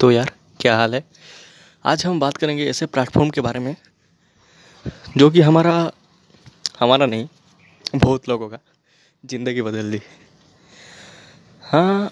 [0.00, 1.02] तो यार, क्या हाल है?
[1.84, 3.74] आज हम बात करेंगे ऐसे प्लेटफॉर्म के बारे में,
[5.16, 5.72] जो कि हमारा
[6.80, 7.26] हमारा नहीं,
[7.94, 8.58] बहुत लोगों का,
[9.24, 10.00] ज़िंदगी बदल दी।
[11.62, 12.10] हाँ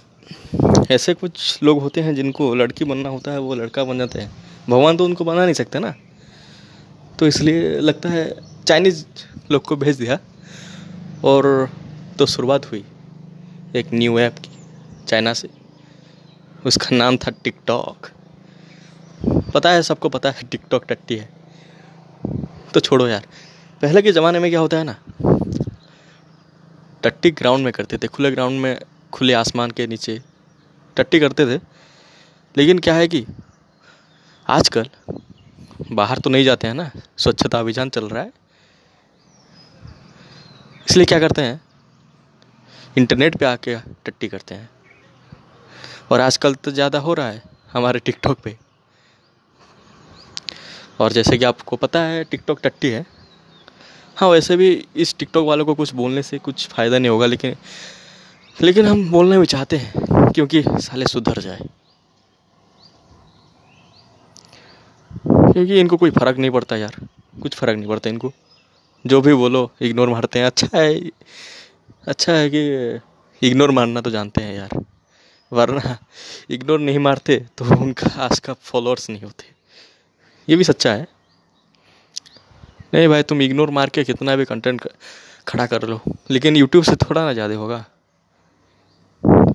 [0.91, 4.31] ऐसे कुछ लोग होते हैं जिनको लड़की बनना होता है, वो लड़का बन जाते हैं।
[4.69, 5.95] भगवान तो उनको बना नहीं सकते ना।
[7.19, 8.31] तो इसलिए लगता है
[8.65, 9.05] चाइनीज़
[9.51, 10.19] लोग को भेज दिया,
[11.25, 11.71] और
[12.19, 12.85] तो शुरुआत हुई
[13.77, 14.51] एक न्यू ऐप की
[15.09, 15.49] चाइना से।
[16.69, 18.11] उसका नाम था टिकटॉक।
[19.55, 21.29] पता है, सबको पता है, टिकटॉक टट्टी है।
[22.75, 23.27] तो छोड़ो यार,
[23.83, 24.97] पहले के ज़माने में क्या होता है ना?
[27.03, 28.81] टट्टी ग्राउंड में करते थे, खुले ग्राउंड में,
[29.13, 30.23] खुले आसमान के नीचे
[30.97, 31.61] टट्टी करते थे।
[32.57, 33.27] लेकिन क्या है कि,
[34.49, 34.87] आजकल
[35.93, 38.33] बाहर तो नहीं जाते हैं ना, स्वच्छता अभियान चल रहा है।
[40.91, 41.61] इसलिए क्या करते हैं,
[42.99, 44.71] इंटरनेट पे आके टट्टी करते हैं।
[46.11, 48.57] और आजकल तो ज़्यादा हो रहा है हमारे टिकटॉक पे।
[51.01, 53.05] और जैसे कि आपको पता है, टिकटॉक टट्टी है।
[54.17, 57.57] हाँ वैसे भी इस टिकटॉक वालों को कुछ बोलने से कुछ फ़ायदा नहीं होगा, लेकिन
[58.57, 61.69] लेकिन हम बोलना भी चाहते हैं, क्योंकि साले सुधर जाए।
[65.53, 66.95] क्योंकि इनको कोई फ़र्क नहीं पड़ता यार,
[67.43, 68.33] कुछ फ़र्क नहीं पड़ता इनको।
[69.05, 71.11] जो भी बोलो इग्नोर मारते हैं। अच्छा है
[72.07, 72.61] अच्छा है कि
[73.43, 74.79] इग्नोर मारना तो जानते हैं यार।
[75.53, 75.97] वरना
[76.51, 79.47] इग्नोर नहीं मारते तो उनका आज का फॉलोअर्स नहीं होते।
[80.49, 81.07] ये भी सच्चा है।
[82.95, 84.89] नहीं भाई, तुम इग्नोर मार के कितना भी कंटेंट
[85.49, 87.85] खड़ा कर लो, लेकिन यूट्यूब से थोड़ा ना ज़्यादा होगा।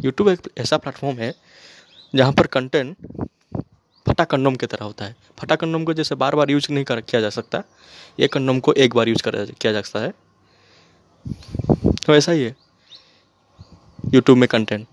[0.06, 1.34] यूट्यूब एक ऐसा प्लेटफॉर्म है,
[2.14, 2.96] जहाँ पर कंटेंट
[4.06, 7.02] फटा कंडोम की तरह होता है। फटा कंडोम को जैसे बार बार यूज़ नहीं कर
[7.02, 7.64] किया जा सकता,
[8.20, 10.14] ये कंडोम को एक बार यूज़ कर किया जा सकता है।
[12.06, 12.56] तो ऐसा ही है।
[14.14, 14.88] यूट्यूब में कंटेंट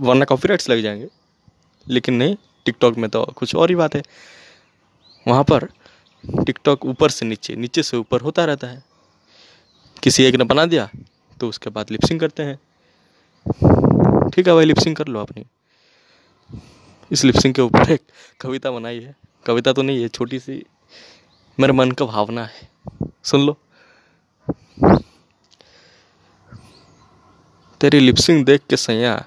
[0.00, 1.08] वरना कॉपीराइट्स लग जाएँगे।
[1.86, 4.02] लेकिन नहीं टिकटॉक में तो कुछ और ही बात है।
[5.28, 5.68] वहाँ पर
[6.24, 8.82] टिकटॉक ऊपर से नीचे नीचे से ऊपर होता रहता है।
[10.02, 10.88] किसी एक ने बना दिया
[11.40, 12.56] तो उसके बाद लिपसिंग करते हैं।
[14.30, 15.44] ठीक है भाई लिपसिंग कर लो अपनी।
[17.10, 18.02] इस लिपसिंग के ऊपर एक
[18.40, 19.14] कविता बनाई है।
[19.46, 20.64] कविता तो नहीं है छोटी सी
[21.58, 22.68] मेरे मन का भावना है।
[23.24, 23.56] सुन लो।
[27.80, 29.24] तेरी लिपसिंग देख के सैया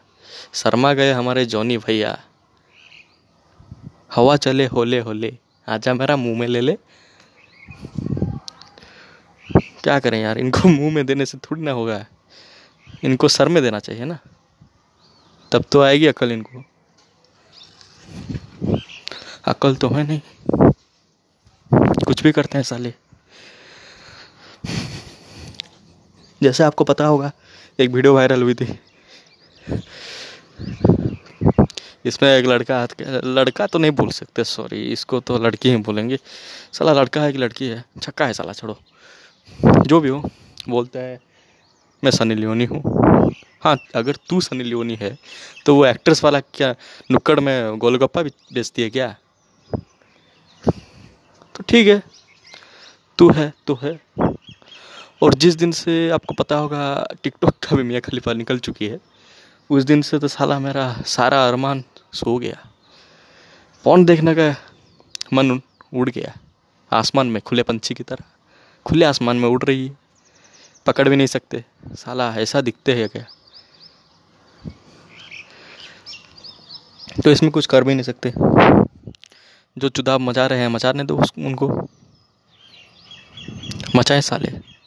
[0.53, 2.19] शर्मा गए हमारे जॉनी भैया।
[4.15, 5.37] हवा चले होले होले,
[5.67, 6.77] आजा मेरा मुँह में ले ले।
[9.83, 12.05] क्या करें यार, इनको मुँह में देने से थोड़ी ना होगा।
[13.03, 14.19] इनको सर में देना चाहिए ना।
[15.51, 16.63] तब तो आएगी अकल इनको।
[19.45, 20.21] अकल तो है नहीं।
[22.05, 22.93] कुछ भी करते हैं साले।
[26.43, 27.31] जैसे आपको पता होगा,
[27.79, 28.79] एक वीडियो वायरल हुई थी।
[32.05, 36.17] इसमें एक लड़का हाथ लड़का तो नहीं बोल सकते सॉरी इसको तो लड़की ही बोलेंगे।
[36.73, 37.83] साला लड़का है कि लड़की है?
[38.01, 38.77] छक्का है साला, छोड़ो।
[39.59, 40.29] जो भी हो,
[40.69, 41.19] बोलता है,
[42.03, 42.81] मैं सनी लियोनी हूँ।
[43.61, 45.17] हाँ अगर तू सनी लियोनी है
[45.65, 46.73] तो वो एक्ट्रेस वाला क्या,
[47.11, 49.15] नुक्कड़ में गोलगप्पा भी बेचती है क्या?
[51.55, 52.01] तो ठीक है।
[53.19, 53.99] तू है तो है।
[55.21, 58.99] और जिस दिन से आपको पता होगा, टिकटॉक का भी मियाँ खलीफा निकल चुकी है
[59.69, 61.83] उस दिन से तो साला मेरा सारा अरमान
[62.13, 62.67] सो गया।
[63.83, 64.55] पौन देखने का
[65.33, 65.61] मन
[65.93, 66.37] उड़ गया।
[66.91, 68.25] आसमान में खुले पंछी की तरह।
[68.85, 69.97] खुले आसमान में उड़ रही है।
[70.85, 73.25] पकड़ भी नहीं सकते। साला ऐसा दिखते है क्या?
[77.23, 78.33] तो इसमें कुछ कर भी नहीं सकते।
[79.77, 81.89] जो चुदाब मचा रहे हैं, मचाने दो उनको।
[83.95, 84.77] मचाए साले।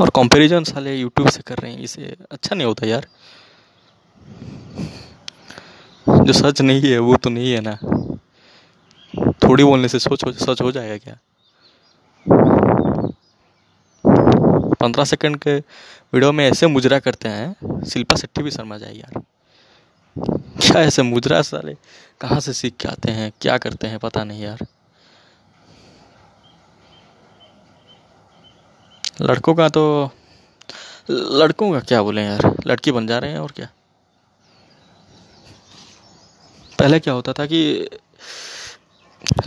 [0.00, 3.06] और कंपैरिजन साले यूट्यूब से कर रहे हैं, इसे अच्छा नहीं होता यार।
[6.08, 7.78] जो सच नहीं है, वो तो नहीं है ना।
[9.32, 11.18] थोड़ी बोलने से सोच सच हो जाएगा क्या?
[14.80, 15.56] पंद्रह सेकंड के
[16.14, 19.22] वीडियो में ऐसे मुजरा करते हैं, शिल्पा शेट्टी भी शर्मा जाए यार।
[20.60, 21.76] क्या ऐसे मुजरा साले?
[22.20, 24.66] कहाँ से सीख के आते हैं, क्या करते हैं, पता नहीं यार।
[29.16, 29.82] लड़कों का तो
[31.10, 32.54] लड़कों का क्या बोले यार?
[32.66, 33.68] लड़की बन जा रहे हैं और क्या?
[36.78, 37.88] पहले क्या होता था कि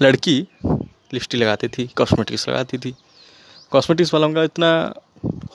[0.01, 2.93] लड़की लिपस्टिक लगाती थी कॉस्मेटिक्स लगाती थी।
[3.71, 4.69] कॉस्मेटिक्स वालों का इतना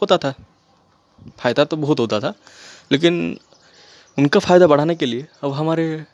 [0.01, 0.35] होता था।
[1.39, 2.33] फ़ायदा तो बहुत होता था,
[2.93, 3.39] लेकिन
[4.19, 6.05] उनका फ़ायदा बढ़ाने के लिए अब हमारे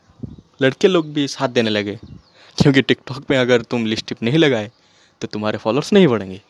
[0.63, 1.99] लड़के लोग भी साथ देने लगे।
[2.59, 4.71] क्योंकि टिकटॉक में अगर तुम लिपस्टिक नहीं लगाए
[5.21, 6.41] तो तुम्हारे फॉलोअर्स नहीं बढ़ेंगे।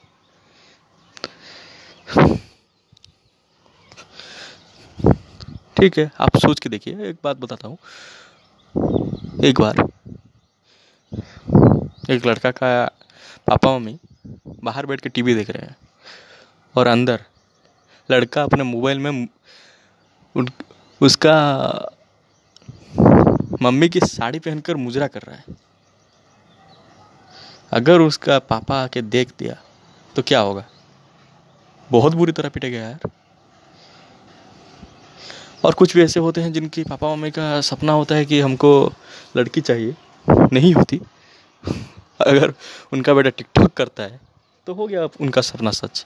[5.76, 7.78] ठीक है, आप सोच के देखिए। एक बात बताता हूँ।
[9.44, 9.76] एक बार
[12.10, 12.84] एक लड़का का
[13.46, 13.98] पापा मम्मी
[14.64, 15.76] बाहर बैठ के टीवी देख रहे हैं
[16.74, 17.24] और अंदर
[18.08, 19.28] लड़का अपने मोबाइल में
[21.00, 21.36] उसका
[23.62, 25.44] मम्मी की साड़ी पहनकर मुजरा कर रहा है।
[27.72, 29.56] अगर उसका पापा आके देख दिया
[30.14, 30.64] तो क्या होगा?
[31.90, 33.08] बहुत बुरी तरह पिटेगा यार
[35.64, 38.70] और कुछ भी ऐसे होते हैं जिनकी पापा मम्मी का सपना होता है कि हमको
[39.36, 39.94] लड़की चाहिए।
[40.28, 41.00] नहीं होती।
[42.20, 42.52] अगर
[42.92, 44.20] उनका बेटा टिकटॉक करता है
[44.66, 46.04] तो हो गया उनका सपना सच।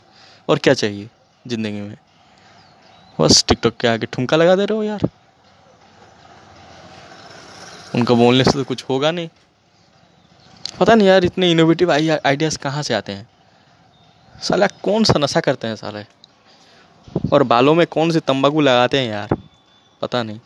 [0.49, 1.09] और क्या चाहिए
[1.45, 1.97] ज़िंदगी में?
[3.19, 5.09] बस टिकटॉक के आगे ठुमका लगा दे रहे हो यार।
[7.95, 9.29] उनका बोलने से तो कुछ होगा नहीं।
[10.81, 13.29] पता नहीं यार, इतने इनोवेटिव आइडियाज़ कहाँ से आते हैं?
[14.45, 16.05] साला, कौन सा नशा करते हैं साले?
[17.33, 19.29] और बालों में कौन से तंबाकू लगाते हैं यार?
[20.03, 20.41] पता नहीं।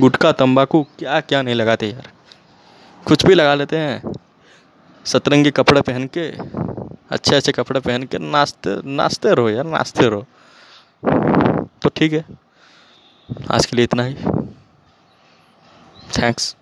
[0.00, 2.10] गुटखा, तंबाकू क्या क्या नहीं लगाते यार।
[3.06, 4.12] कुछ भी लगा लेते हैं।
[5.04, 6.28] सतरंगी कपड़े पहन के
[7.10, 10.26] अच्छे अच्छे कपड़े पहन के नाचते नाचते रहो यार, नाचते रहो।
[11.82, 12.24] तो ठीक है।
[13.50, 14.14] आज के लिए इतना ही।
[16.18, 16.56] थैंक्स